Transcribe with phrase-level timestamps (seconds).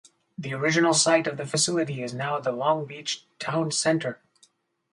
[0.35, 4.19] The original site of the facility is now the Long Beach Towne Center.